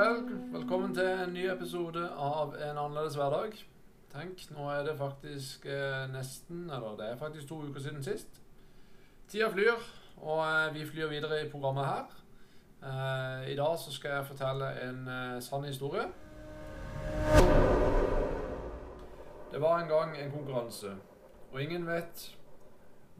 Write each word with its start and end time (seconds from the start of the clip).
vel. 0.00 0.20
Velkommen 0.52 0.94
til 0.94 1.04
en 1.04 1.32
ny 1.34 1.42
episode 1.50 2.02
av 2.16 2.54
En 2.56 2.78
annerledes 2.78 3.16
hverdag. 3.18 3.56
Tenk, 4.10 4.46
nå 4.54 4.68
er 4.72 4.86
det 4.86 4.94
faktisk 4.98 5.66
eh, 5.68 6.06
nesten 6.10 6.70
Eller 6.72 6.96
det 6.98 7.08
er 7.10 7.18
faktisk 7.20 7.48
to 7.50 7.60
uker 7.68 7.82
siden 7.84 8.02
sist. 8.04 8.40
Tida 9.28 9.50
flyr, 9.52 9.76
og 10.22 10.40
eh, 10.46 10.72
vi 10.74 10.86
flyr 10.88 11.10
videre 11.12 11.42
i 11.42 11.50
programmet 11.50 11.86
her. 11.86 12.16
Eh, 12.80 13.50
I 13.52 13.56
dag 13.58 13.76
så 13.78 13.92
skal 13.92 14.16
jeg 14.16 14.28
fortelle 14.30 14.70
en 14.86 15.02
eh, 15.08 15.42
sann 15.44 15.68
historie. 15.68 16.06
Det 19.52 19.60
var 19.60 19.82
en 19.82 19.88
gang 19.88 20.16
en 20.16 20.32
konkurranse, 20.32 20.94
og 21.52 21.62
ingen 21.62 21.86
vet 21.86 22.24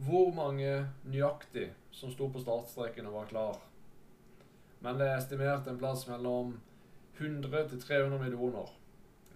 hvor 0.06 0.32
mange 0.32 0.86
nøyaktig 1.04 1.68
som 1.92 2.12
sto 2.14 2.30
på 2.32 2.40
startstreken 2.40 3.10
og 3.10 3.20
var 3.20 3.30
klar. 3.34 3.62
Men 4.80 4.96
det 4.96 5.10
er 5.10 5.18
estimert 5.18 5.68
en 5.68 5.78
plass 5.78 6.06
mellom 6.08 6.56
100 7.18 7.68
til 7.68 7.82
300 7.82 8.22
millioner. 8.22 8.70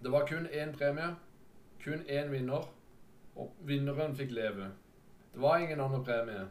Det 0.03 0.11
var 0.11 0.27
kun 0.27 0.47
én 0.47 0.77
premie, 0.77 1.15
kun 1.83 2.01
én 2.09 2.31
vinner, 2.31 2.67
og 3.35 3.51
vinneren 3.59 4.15
fikk 4.15 4.31
leve. 4.31 4.71
Det 5.33 5.41
var 5.41 5.57
ingen 5.57 5.81
annen 5.81 6.03
premie. 6.05 6.47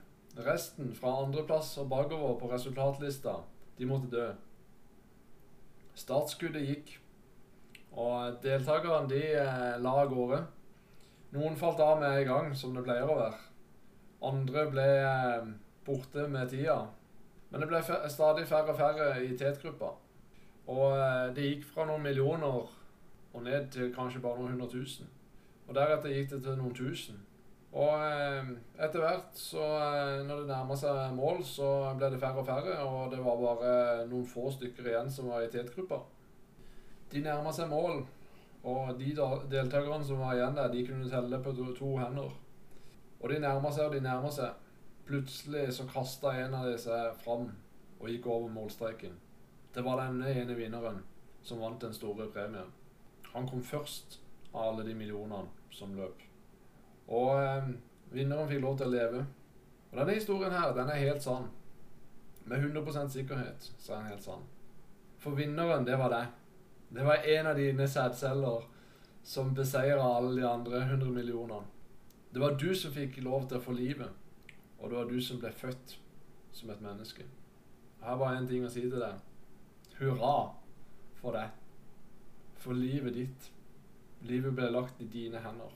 Resten, 0.46 0.94
fra 0.94 1.12
andreplass 1.22 1.76
og 1.78 1.88
bakover 1.88 2.38
på 2.38 2.50
resultatlista, 2.52 3.36
de 3.78 3.86
måtte 3.86 4.10
dø. 4.10 4.26
Startskuddet 5.94 6.66
gikk, 6.66 7.00
og 7.92 8.40
deltakerne 8.42 9.08
de 9.08 9.22
eh, 9.38 9.76
la 9.78 9.94
av 10.02 10.10
gårde. 10.10 10.40
Noen 11.34 11.56
falt 11.56 11.80
av 11.80 12.00
med 12.00 12.18
en 12.18 12.28
gang, 12.28 12.54
som 12.58 12.74
det 12.74 12.82
pleier 12.86 13.06
å 13.06 13.18
være. 13.18 13.38
Andre 14.26 14.66
ble 14.70 14.88
eh, 14.98 15.48
borte 15.86 16.26
med 16.28 16.50
tida. 16.50 16.80
Men 17.50 17.62
det 17.62 17.70
ble 17.70 17.82
stadig 18.10 18.48
færre 18.50 18.74
og 18.74 18.78
færre 18.80 19.08
i 19.22 19.36
tetgruppa. 19.38 19.92
Og 20.70 20.96
eh, 20.96 21.28
det 21.36 21.50
gikk 21.50 21.68
fra 21.74 21.84
noen 21.88 22.04
millioner 22.04 22.64
og 23.34 23.42
ned 23.44 23.68
til 23.74 23.92
kanskje 23.94 24.22
bare 24.24 24.40
noen 24.40 24.54
hundre 24.54 24.70
tusen. 24.72 25.08
Og 25.68 25.74
deretter 25.76 26.12
gikk 26.12 26.30
det 26.32 26.42
til 26.44 26.58
noen 26.60 26.76
tusen. 26.76 27.20
Og 27.74 27.90
eh, 28.06 28.50
etter 28.86 29.02
hvert, 29.02 29.30
så 29.34 29.64
eh, 29.82 30.20
når 30.28 30.44
det 30.44 30.50
nærma 30.52 30.76
seg 30.78 31.16
mål, 31.16 31.42
så 31.46 31.70
ble 31.98 32.12
det 32.14 32.20
færre 32.22 32.44
og 32.44 32.46
færre, 32.46 32.76
og 32.86 33.10
det 33.12 33.18
var 33.24 33.40
bare 33.40 33.72
noen 34.10 34.28
få 34.30 34.46
stykker 34.54 34.92
igjen 34.92 35.10
som 35.10 35.32
var 35.32 35.42
i 35.42 35.50
tetgruppa. 35.50 35.98
De 37.10 37.22
nærma 37.24 37.52
seg 37.52 37.68
mål, 37.72 38.04
og 38.64 38.94
de 38.98 39.10
deltakerne 39.50 40.06
som 40.06 40.22
var 40.22 40.38
igjen 40.38 40.56
der, 40.56 40.70
de 40.70 40.86
kunne 40.86 41.10
telle 41.10 41.42
på 41.42 41.52
to, 41.76 41.96
hender. 41.98 42.30
Og 43.20 43.30
de 43.30 43.42
nærma 43.42 43.72
seg 43.74 43.88
og 43.88 43.96
de 43.96 44.04
nærma 44.04 44.30
seg. 44.32 44.54
Plutselig 45.04 45.66
så 45.76 45.84
kasta 45.90 46.32
en 46.40 46.54
av 46.56 46.70
disse 46.70 47.02
fram 47.24 47.50
og 47.98 48.08
gikk 48.08 48.30
over 48.30 48.48
målstreken. 48.54 49.18
Det 49.74 49.82
var 49.82 49.98
denne 49.98 50.30
ene 50.30 50.54
vinneren 50.54 51.00
som 51.42 51.58
vant 51.58 51.80
den 51.82 51.94
store 51.94 52.28
premien. 52.30 52.70
Han 53.32 53.48
kom 53.48 53.62
først 53.62 54.20
av 54.52 54.68
alle 54.68 54.84
de 54.86 54.94
millionene 54.94 55.50
som 55.74 55.96
løp. 55.98 56.22
Og 57.10 57.42
eh, 57.42 57.72
vinneren 58.14 58.48
fikk 58.48 58.62
lov 58.62 58.78
til 58.78 58.86
å 58.86 58.94
leve. 58.94 59.24
Og 59.90 59.98
denne 59.98 60.14
historien 60.14 60.54
her, 60.54 60.70
den 60.76 60.92
er 60.94 61.02
helt 61.02 61.26
sann. 61.26 61.50
Med 62.44 62.62
100 62.62 63.08
sikkerhet 63.10 63.66
så 63.78 63.96
er 63.96 63.98
den 63.98 64.12
helt 64.12 64.22
sann. 64.22 64.46
For 65.18 65.34
vinneren, 65.34 65.86
det 65.88 65.98
var 65.98 66.12
deg. 66.12 66.30
Det 66.94 67.04
var 67.04 67.26
en 67.34 67.50
av 67.50 67.58
dine 67.58 67.88
sædceller 67.88 68.70
som 69.24 69.54
beseira 69.54 70.02
alle 70.02 70.36
de 70.40 70.48
andre 70.48 70.84
100 70.84 71.10
millionene. 71.10 71.66
Det 72.30 72.40
var 72.40 72.54
du 72.60 72.74
som 72.74 72.94
fikk 72.94 73.18
lov 73.26 73.48
til 73.48 73.58
å 73.58 73.64
få 73.66 73.74
livet. 73.74 74.10
Og 74.78 74.90
det 74.90 74.98
var 74.98 75.10
du 75.10 75.20
som 75.22 75.42
ble 75.42 75.50
født 75.50 75.98
som 76.54 76.70
et 76.70 76.82
menneske. 76.82 77.26
Jeg 78.00 78.06
har 78.06 78.18
bare 78.20 78.38
én 78.38 78.46
ting 78.46 78.62
å 78.66 78.70
si 78.70 78.86
til 78.86 79.00
deg. 79.00 79.33
Hurra 79.98 80.54
for 81.20 81.36
deg. 81.36 81.50
For 82.58 82.74
livet 82.74 83.14
ditt. 83.14 83.50
Livet 84.26 84.56
ble 84.56 84.70
lagt 84.72 85.02
i 85.04 85.06
dine 85.10 85.38
hender. 85.44 85.70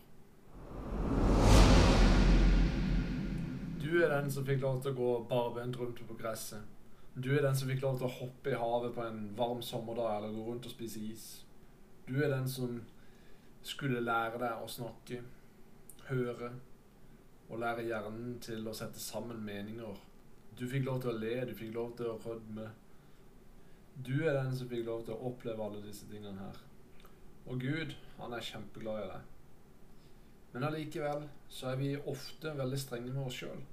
Du 3.78 3.92
er 4.02 4.10
den 4.10 4.30
som 4.30 4.46
fikk 4.48 4.60
lov 4.64 4.80
til 4.82 4.92
å 4.92 4.98
gå 4.98 5.12
barbent 5.30 5.78
rundt 5.78 6.02
på 6.08 6.16
gresset. 6.18 6.64
Du 7.14 7.30
er 7.34 7.42
den 7.46 7.56
som 7.56 7.70
fikk 7.70 7.82
lov 7.82 8.00
til 8.00 8.08
å 8.08 8.16
hoppe 8.18 8.52
i 8.52 8.58
havet 8.58 8.94
på 8.94 9.04
en 9.06 9.22
varm 9.38 9.62
sommerdag 9.62 10.16
eller 10.16 10.34
gå 10.34 10.44
rundt 10.48 10.66
og 10.66 10.74
spise 10.74 11.00
is. 11.02 11.28
Du 12.08 12.18
er 12.18 12.32
den 12.34 12.48
som 12.50 12.80
skulle 13.62 14.02
lære 14.02 14.42
deg 14.42 14.64
å 14.64 14.68
snakke, 14.70 15.22
høre 16.10 16.50
og 17.48 17.62
lære 17.62 17.86
hjernen 17.86 18.36
til 18.44 18.66
å 18.68 18.74
sette 18.76 19.00
sammen 19.02 19.40
meninger. 19.44 19.96
Du 20.58 20.66
fikk 20.66 20.84
lov 20.86 21.00
til 21.02 21.14
å 21.14 21.18
le, 21.18 21.34
du 21.46 21.54
fikk 21.56 21.72
lov 21.74 21.94
til 21.96 22.12
å 22.12 22.18
rødme. 22.26 22.68
Du 24.06 24.14
er 24.22 24.36
den 24.36 24.52
som 24.54 24.68
fikk 24.70 24.84
lov 24.86 25.00
til 25.06 25.16
å 25.16 25.32
oppleve 25.32 25.64
alle 25.64 25.80
disse 25.82 26.06
tingene 26.06 26.38
her. 26.38 26.58
Og 27.50 27.58
Gud, 27.64 27.96
han 28.20 28.34
er 28.36 28.44
kjempeglad 28.44 29.00
i 29.02 29.08
deg. 29.10 29.32
Men 30.52 30.66
allikevel 30.68 31.24
så 31.50 31.72
er 31.72 31.80
vi 31.80 31.88
ofte 32.12 32.52
veldig 32.56 32.78
strenge 32.78 33.10
med 33.10 33.24
oss 33.26 33.40
sjøl. 33.40 33.64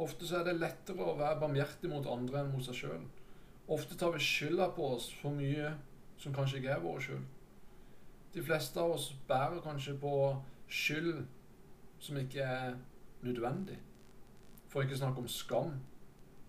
Ofte 0.00 0.28
så 0.28 0.38
er 0.38 0.48
det 0.48 0.56
lettere 0.56 1.04
å 1.04 1.18
være 1.18 1.40
barmhjertig 1.42 1.90
mot 1.92 2.08
andre 2.08 2.40
enn 2.40 2.52
mot 2.54 2.64
seg 2.64 2.78
sjøl. 2.80 3.04
Ofte 3.76 3.98
tar 3.98 4.14
vi 4.14 4.22
skylda 4.24 4.70
på 4.76 4.88
oss 4.94 5.10
for 5.20 5.36
mye 5.36 5.74
som 6.22 6.34
kanskje 6.36 6.62
ikke 6.62 6.72
er 6.72 6.84
vår 6.84 7.04
skyld. 7.04 7.28
De 8.32 8.44
fleste 8.44 8.80
av 8.80 8.94
oss 8.96 9.10
bærer 9.28 9.60
kanskje 9.64 9.98
på 10.00 10.14
skyld 10.68 11.26
som 12.00 12.16
ikke 12.20 12.44
er 12.44 12.80
nødvendig. 13.24 13.76
For 14.72 14.84
ikke 14.84 14.96
å 14.96 15.02
snakke 15.04 15.24
om 15.24 15.30
skam. 15.32 15.76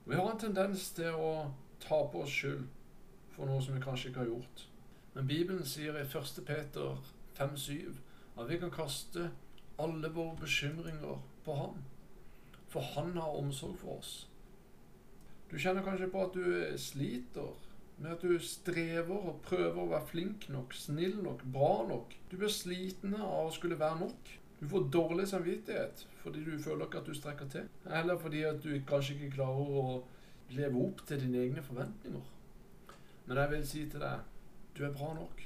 Vi 0.07 0.15
har 0.15 0.31
en 0.31 0.39
tendens 0.39 0.89
til 0.95 1.15
å 1.19 1.31
ta 1.83 1.99
på 2.11 2.23
oss 2.23 2.35
skyld 2.39 2.63
for 3.37 3.45
noe 3.45 3.61
som 3.61 3.77
vi 3.77 3.83
kanskje 3.83 4.09
ikke 4.09 4.23
har 4.25 4.31
gjort. 4.33 4.65
Men 5.13 5.29
Bibelen 5.29 5.65
sier 5.65 5.97
i 5.97 6.05
1. 6.05 6.41
Peter 6.45 6.97
5,7 7.37 7.93
at 8.37 8.49
vi 8.49 8.57
kan 8.61 8.73
kaste 8.73 9.29
alle 9.81 10.09
våre 10.13 10.37
bekymringer 10.41 11.21
på 11.45 11.55
ham. 11.55 11.83
For 12.67 12.81
han 12.95 13.13
har 13.17 13.37
omsorg 13.37 13.77
for 13.79 13.99
oss. 14.01 14.27
Du 15.51 15.55
kjenner 15.57 15.85
kanskje 15.85 16.09
på 16.11 16.25
at 16.25 16.35
du 16.35 16.77
sliter 16.81 17.53
med 17.97 18.11
at 18.11 18.21
du 18.21 18.35
strever 18.43 19.15
og 19.15 19.39
prøver 19.45 19.79
å 19.81 19.89
være 19.93 20.09
flink 20.11 20.49
nok, 20.53 20.75
snill 20.75 21.15
nok, 21.23 21.45
bra 21.53 21.87
nok. 21.87 22.13
Du 22.29 22.35
blir 22.37 22.51
sliten 22.53 23.15
av 23.17 23.47
å 23.47 23.53
skulle 23.55 23.79
være 23.79 24.01
nok. 24.03 24.33
Du 24.59 24.65
får 24.69 24.89
dårlig 24.93 25.27
samvittighet 25.29 26.05
fordi 26.23 26.43
du 26.43 26.57
føler 26.59 26.85
ikke 26.85 27.01
at 27.01 27.09
du 27.09 27.15
strekker 27.15 27.51
til. 27.53 27.69
Eller 27.87 28.19
fordi 28.21 28.43
at 28.49 28.61
du 28.63 28.73
kanskje 28.89 29.15
ikke 29.15 29.37
klarer 29.37 29.77
å 29.81 29.85
leve 30.57 30.81
opp 30.83 31.05
til 31.07 31.21
dine 31.23 31.45
egne 31.45 31.63
forventninger. 31.63 32.33
Men 33.27 33.37
jeg 33.37 33.51
vil 33.51 33.67
si 33.67 33.85
til 33.91 34.03
deg 34.03 34.25
du 34.77 34.83
er 34.85 34.93
bra 34.93 35.13
nok. 35.13 35.41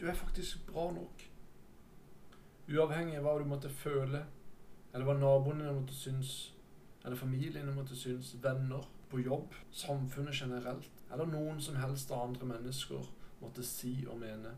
Du 0.00 0.06
er 0.06 0.14
faktisk 0.16 0.66
bra 0.66 0.86
nok. 0.92 1.24
Uavhengig 2.68 3.18
av 3.18 3.26
hva 3.26 3.34
du 3.38 3.44
måtte 3.48 3.68
føle, 3.68 4.22
eller 4.92 5.04
hva 5.04 5.16
naboene 5.18 5.66
dine 5.66 5.74
måtte 5.76 5.96
synes, 5.96 6.54
eller 7.04 7.16
familien 7.16 7.68
måtte 7.76 7.96
synes, 7.96 8.34
venner, 8.42 8.88
på 9.08 9.20
jobb, 9.20 9.54
samfunnet 9.72 10.36
generelt, 10.36 10.90
eller 11.12 11.28
noen 11.28 11.60
som 11.64 11.76
helst 11.80 12.10
av 12.12 12.26
andre 12.26 12.46
mennesker 12.46 13.06
måtte 13.40 13.64
si 13.64 13.94
og 14.08 14.18
mene. 14.20 14.52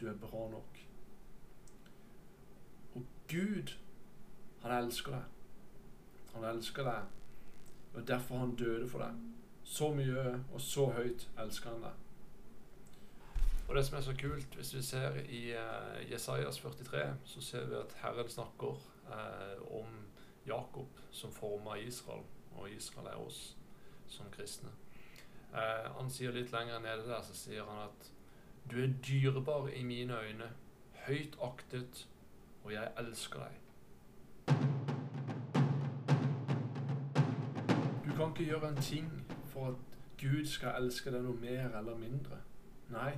Du 0.00 0.06
er 0.08 0.16
bra 0.16 0.46
nok. 0.52 0.80
Og 2.94 3.04
Gud, 3.28 3.74
han 4.62 4.76
elsker 4.78 5.12
deg. 5.12 5.28
Han 6.34 6.48
elsker 6.54 6.88
deg. 6.88 7.12
Og 7.92 8.08
derfor 8.08 8.38
han 8.38 8.56
døde 8.56 8.88
for 8.88 9.04
deg. 9.04 9.20
Så 9.72 9.94
mye 9.94 10.44
og 10.52 10.60
så 10.60 10.82
høyt 10.92 11.22
elsker 11.40 11.70
han 11.72 11.84
deg. 11.86 12.00
Og 13.68 13.76
det 13.76 13.86
som 13.86 13.96
er 13.96 14.02
så 14.04 14.12
kult, 14.20 14.54
hvis 14.54 14.74
vi 14.74 14.82
ser 14.84 15.14
i 15.32 15.40
uh, 15.56 16.10
Jesajas 16.10 16.58
43, 16.60 17.14
så 17.24 17.40
ser 17.40 17.64
vi 17.70 17.78
at 17.78 17.96
Herren 18.02 18.28
snakker 18.28 18.74
uh, 19.08 19.78
om 19.78 19.86
Jakob 20.46 21.00
som 21.10 21.32
forma 21.32 21.78
Israel, 21.80 22.20
og 22.52 22.70
Israel 22.70 23.06
er 23.06 23.16
oss 23.16 23.56
som 24.08 24.28
kristne. 24.36 24.68
Uh, 25.54 25.88
han 25.96 26.12
sier 26.12 26.36
litt 26.36 26.52
lenger 26.52 26.78
nede 26.78 27.08
der, 27.08 27.24
så 27.24 27.32
sier 27.32 27.64
han 27.64 27.86
at 27.86 28.12
du 28.68 28.76
er 28.84 28.92
dyrebar 29.08 29.72
i 29.72 29.82
mine 29.88 30.20
øyne, 30.20 30.52
høyt 31.06 31.40
aktet, 31.40 32.08
og 32.64 32.76
jeg 32.76 32.92
elsker 32.98 33.40
deg. 33.40 33.52
Du 38.04 38.16
kan 38.16 38.28
ikke 38.28 38.50
gjøre 38.52 38.68
en 38.68 38.82
ting 38.84 39.22
for 39.52 39.72
at 39.72 39.98
Gud 40.20 40.46
skal 40.46 40.82
elske 40.82 41.12
deg 41.12 41.24
noe 41.24 41.38
mer 41.40 41.74
eller 41.78 41.98
mindre. 41.98 42.38
Nei, 42.92 43.12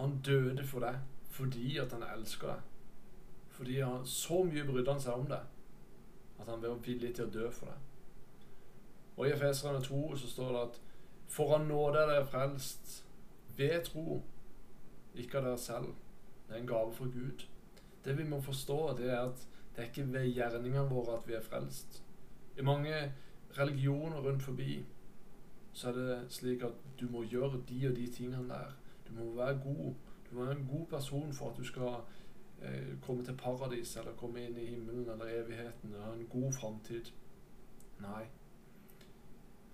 han 0.00 0.18
døde 0.26 0.64
for 0.66 0.84
deg 0.86 1.00
fordi 1.30 1.78
at 1.78 1.92
han 1.94 2.04
elsker 2.04 2.50
deg. 2.50 2.66
Fordi 3.54 3.80
han 3.80 4.06
så 4.06 4.42
mye 4.44 4.64
brydde 4.66 4.96
han 4.96 5.02
seg 5.02 5.22
om 5.22 5.28
deg 5.30 6.40
at 6.40 6.48
han 6.48 6.62
var 6.62 6.80
villig 6.84 7.12
til 7.14 7.28
å 7.28 7.32
dø 7.34 7.48
for 7.52 7.70
deg. 7.70 7.86
Og 9.16 9.26
i 9.28 9.32
Efeserane 9.34 9.82
2 9.84 10.16
så 10.16 10.30
står 10.30 10.52
det 10.54 10.60
at 10.64 10.80
for 11.30 11.54
av 11.54 11.66
nåde 11.66 12.00
er 12.00 12.08
dere 12.10 12.26
frelst 12.26 12.94
ved 13.56 13.84
tro, 13.86 14.22
ikke 15.14 15.38
av 15.38 15.50
dere 15.50 15.60
selv. 15.60 15.90
Det 16.48 16.56
er 16.56 16.62
en 16.62 16.70
gave 16.70 16.94
fra 16.96 17.06
Gud. 17.12 17.44
Det 18.04 18.16
vi 18.18 18.24
må 18.26 18.40
forstå, 18.42 18.78
det 18.98 19.10
er 19.12 19.26
at 19.28 19.44
det 19.76 19.84
er 19.84 19.90
ikke 19.90 20.12
ved 20.12 20.32
gjerningene 20.32 20.88
våre 20.90 21.18
at 21.18 21.28
vi 21.28 21.36
er 21.36 21.44
frelst. 21.44 22.00
I 22.58 22.64
mange 22.66 23.12
religioner 23.58 24.24
rundt 24.24 24.42
forbi 24.42 24.80
så 25.72 25.88
er 25.88 25.92
det 25.92 26.32
slik 26.32 26.62
at 26.62 26.72
du 27.00 27.06
må 27.10 27.22
gjøre 27.22 27.62
de 27.68 27.88
og 27.88 27.96
de 27.96 28.06
tingene 28.12 28.48
der. 28.48 28.72
Du 29.08 29.12
må 29.12 29.34
være 29.34 29.60
god. 29.64 29.94
Du 30.30 30.34
må 30.34 30.44
være 30.44 30.58
en 30.58 30.68
god 30.70 30.86
person 30.86 31.32
for 31.32 31.50
at 31.50 31.56
du 31.56 31.64
skal 31.64 31.94
eh, 32.62 33.00
komme 33.02 33.24
til 33.24 33.36
paradis 33.36 33.96
eller 33.96 34.16
komme 34.16 34.44
inn 34.44 34.58
i 34.58 34.66
himmelen 34.66 35.08
eller 35.08 35.42
evigheten 35.42 35.94
og 35.94 36.04
ha 36.04 36.12
en 36.12 36.26
god 36.26 36.52
framtid. 36.52 37.12
Nei. 38.00 38.22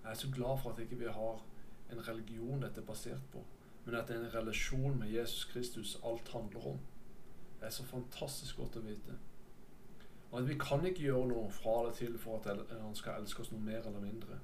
Jeg 0.02 0.10
er 0.10 0.14
så 0.14 0.30
glad 0.34 0.58
for 0.62 0.70
at 0.70 0.78
ikke 0.78 0.98
vi 0.98 1.04
har 1.04 1.44
en 1.92 2.08
religion 2.08 2.62
dette 2.62 2.80
er 2.80 2.86
basert 2.86 3.22
på, 3.32 3.42
men 3.84 3.94
at 3.94 4.08
det 4.08 4.16
er 4.16 4.20
en 4.20 4.34
relasjon 4.34 4.98
med 4.98 5.10
Jesus 5.10 5.44
Kristus 5.44 5.98
alt 6.04 6.28
handler 6.32 6.66
om. 6.66 6.78
Det 7.60 7.66
er 7.66 7.70
så 7.70 7.84
fantastisk 7.84 8.56
godt 8.56 8.76
å 8.76 8.84
vite. 8.84 9.16
Og 10.30 10.40
at 10.40 10.48
vi 10.48 10.58
kan 10.60 10.84
ikke 10.86 11.06
gjøre 11.06 11.28
noe 11.30 11.50
fra 11.50 11.80
eller 11.80 11.94
til 11.94 12.18
for 12.18 12.38
at 12.38 12.70
han 12.80 12.94
skal 12.94 13.22
elske 13.22 13.42
oss 13.42 13.52
noe 13.52 13.62
mer 13.62 13.86
eller 13.86 14.02
mindre. 14.02 14.38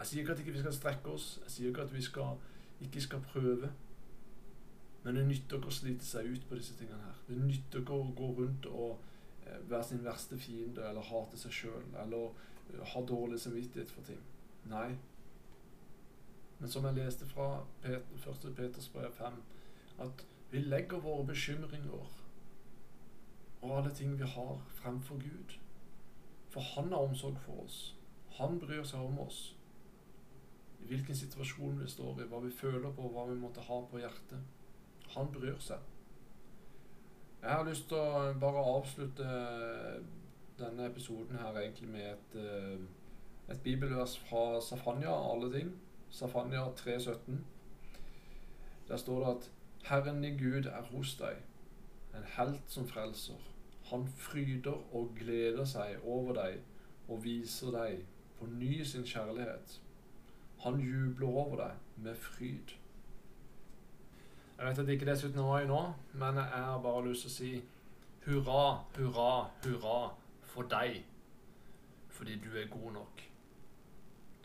Jeg 0.00 0.08
sier 0.08 0.22
ikke 0.22 0.32
at 0.32 0.38
ikke 0.40 0.52
vi 0.52 0.62
skal 0.62 0.72
strekke 0.72 1.12
oss, 1.12 1.26
jeg 1.44 1.50
sier 1.54 1.68
ikke 1.68 1.82
at 1.84 1.94
vi 1.94 2.02
skal, 2.02 2.38
ikke 2.80 3.00
skal 3.04 3.20
prøve. 3.20 3.68
Men 5.02 5.16
det 5.16 5.26
nytter 5.28 5.58
ikke 5.58 5.68
å 5.68 5.76
slite 5.76 6.04
seg 6.04 6.30
ut 6.32 6.46
på 6.48 6.56
disse 6.56 6.76
tingene 6.78 7.04
her. 7.04 7.18
Det 7.28 7.36
nytter 7.36 7.82
ikke 7.82 7.98
å 7.98 8.08
gå 8.16 8.30
rundt 8.38 8.68
og 8.70 8.96
eh, 9.44 9.60
være 9.68 9.84
sin 9.90 10.04
verste 10.04 10.38
fiende 10.40 10.88
eller 10.88 11.04
hate 11.04 11.40
seg 11.40 11.52
sjøl 11.52 11.84
eller 12.04 12.32
eh, 12.72 12.80
ha 12.94 13.04
dårlig 13.12 13.40
samvittighet 13.44 13.92
for 13.92 14.08
ting. 14.08 14.24
Nei. 14.72 14.88
Men 16.60 16.72
som 16.72 16.88
jeg 16.88 16.96
leste 16.96 17.28
fra 17.28 17.50
1. 17.84 18.50
Peters 18.56 18.88
brev 18.92 19.12
5, 19.20 19.38
at 20.04 20.26
vi 20.50 20.64
legger 20.64 21.04
våre 21.04 21.28
bekymringer 21.28 22.08
og 23.60 23.78
alle 23.78 23.92
ting 23.94 24.16
vi 24.18 24.24
har, 24.24 24.60
fremfor 24.80 25.20
Gud. 25.20 25.56
For 26.48 26.60
han 26.60 26.92
har 26.92 27.04
omsorg 27.04 27.36
for 27.44 27.64
oss. 27.64 27.96
Han 28.40 28.58
bryr 28.60 28.84
seg 28.84 29.04
om 29.04 29.18
oss. 29.20 29.50
Hvilken 30.88 31.16
situasjon 31.16 31.80
vi 31.80 31.88
står 31.90 32.22
i, 32.22 32.28
hva 32.30 32.40
vi 32.44 32.50
føler 32.54 32.90
på, 32.96 33.10
hva 33.12 33.26
vi 33.28 33.36
måtte 33.38 33.62
ha 33.66 33.80
på 33.90 34.00
hjertet. 34.00 34.40
Han 35.14 35.30
bryr 35.34 35.58
seg. 35.62 35.78
Jeg 37.42 37.50
har 37.50 37.64
lyst 37.64 37.86
til 37.88 37.96
å 37.96 38.32
bare 38.40 38.64
avslutte 38.76 39.28
denne 40.60 40.88
episoden 40.90 41.38
her 41.40 41.56
egentlig 41.56 41.88
med 41.88 42.10
et, 42.10 42.34
eh, 42.36 43.54
et 43.54 43.62
bibelvers 43.62 44.18
fra 44.18 44.60
Safanya, 44.60 45.14
alle 45.32 45.52
ting. 45.52 45.70
Safanya 46.10 46.66
3,17. 46.76 47.44
Der 48.88 48.96
står 48.96 49.18
det 49.24 49.36
at 49.36 49.50
Herren 49.84 50.24
i 50.24 50.30
Gud 50.30 50.66
er 50.66 50.82
hos 50.82 51.14
deg, 51.16 51.36
en 52.14 52.26
helt 52.36 52.62
som 52.66 52.88
frelser. 52.88 53.40
Han 53.84 54.06
fryder 54.06 54.94
og 54.94 55.14
gleder 55.18 55.64
seg 55.64 55.96
over 56.04 56.34
deg 56.34 56.60
og 57.08 57.24
viser 57.24 57.72
deg 57.74 58.04
på 58.38 58.46
ny 58.46 58.84
sin 58.84 59.06
kjærlighet. 59.06 59.80
Han 60.64 60.80
jubler 60.80 61.28
over 61.28 61.56
deg 61.56 62.04
med 62.04 62.14
fryd. 62.14 62.76
Jeg 64.58 64.66
vet 64.66 64.78
at 64.78 64.86
det 64.86 64.92
ikke 64.92 65.10
er 65.10 65.14
17. 65.14 65.40
mai 65.40 65.66
nå, 65.66 65.92
men 66.12 66.36
jeg 66.36 66.64
har 66.64 66.80
bare 66.84 67.06
lyst 67.08 67.24
til 67.24 67.30
å 67.30 67.36
si 67.36 67.52
hurra, 68.26 68.64
hurra, 68.96 69.30
hurra 69.64 70.00
for 70.44 70.68
deg. 70.68 71.00
Fordi 72.12 72.36
du 72.44 72.50
er 72.60 72.68
god 72.68 72.92
nok. 72.92 73.22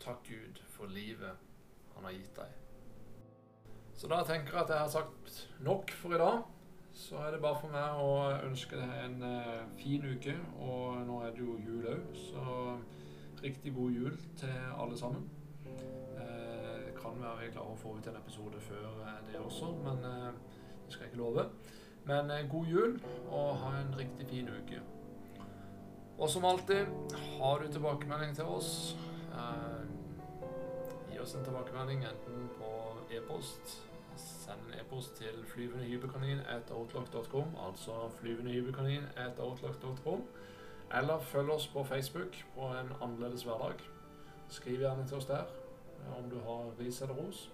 Takk 0.00 0.24
Gud 0.28 0.62
for 0.72 0.86
livet 0.86 1.36
han 1.94 2.04
har 2.04 2.16
gitt 2.16 2.36
deg. 2.36 2.56
Så 3.96 4.08
da 4.08 4.22
tenker 4.24 4.52
jeg 4.52 4.62
at 4.62 4.72
jeg 4.72 4.78
har 4.78 4.88
sagt 4.92 5.48
nok 5.60 5.92
for 6.00 6.16
i 6.16 6.20
dag. 6.20 6.42
Så 6.96 7.16
er 7.16 7.30
det 7.30 7.40
bare 7.44 7.60
for 7.60 7.72
meg 7.72 8.00
å 8.00 8.12
ønske 8.48 8.76
deg 8.80 8.92
en 9.04 9.20
uh, 9.20 9.68
fin 9.76 10.04
uke. 10.04 10.32
Og 10.64 11.02
nå 11.04 11.20
er 11.24 11.36
det 11.36 11.44
jo 11.44 11.58
jul 11.60 11.88
òg, 11.92 12.06
så 12.16 12.76
riktig 13.42 13.74
god 13.76 13.90
jul 14.00 14.16
til 14.40 14.56
alle 14.80 14.96
sammen. 14.96 15.28
Kan 17.16 17.24
være 17.24 17.46
vi 17.46 17.52
klarer 17.54 17.72
å 17.72 17.78
få 17.80 17.94
ut 17.96 18.06
en 18.10 18.16
episode 18.18 18.58
før 18.60 18.82
uh, 19.00 19.12
det 19.24 19.38
også, 19.40 19.70
men 19.86 20.02
det 20.04 20.90
skal 20.92 21.06
jeg 21.06 21.12
ikke 21.14 21.22
love. 21.22 21.44
Men 22.04 22.28
god 22.50 22.66
jul, 22.68 23.00
og 23.32 23.56
ha 23.62 23.70
en 23.80 23.94
riktig 23.96 24.26
fin 24.28 24.48
uke. 24.52 24.80
Og 26.18 26.30
som 26.30 26.44
alltid, 26.44 26.86
har 27.40 27.58
du 27.58 27.66
tilbakemelding 27.72 28.36
til 28.36 28.44
oss, 28.44 28.96
gi 31.08 31.18
oss 31.24 31.34
en 31.34 31.44
tilbakemelding 31.48 32.04
enten 32.04 32.48
på 32.60 32.70
e-post 33.16 33.86
Send 34.16 34.60
en 34.68 34.74
e-post 34.80 35.16
til 35.16 35.44
flyvendehybelkanin.outlock.com, 35.50 37.44
altså 37.66 37.92
flyvendehybelkanin.outlock.com. 38.20 40.20
Eller 40.94 41.18
følg 41.18 41.50
oss 41.50 41.68
på 41.68 41.84
Facebook 41.84 42.46
på 42.54 42.60
en 42.60 42.92
annerledes 43.00 43.42
hverdag. 43.42 43.74
Skriv 44.48 44.78
gjerne 44.78 45.06
til 45.06 45.16
oss 45.16 45.26
der 45.26 45.65
om 46.18 46.30
du 46.30 46.36
har 46.36 46.70
ris 46.78 47.02
eller 47.02 47.14
ros. 47.14 47.50